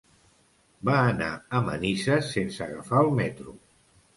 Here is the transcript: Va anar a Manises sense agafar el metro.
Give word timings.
Va 0.89 0.95
anar 1.09 1.27
a 1.59 1.61
Manises 1.67 2.33
sense 2.39 2.67
agafar 2.67 3.07
el 3.07 3.17
metro. 3.21 3.55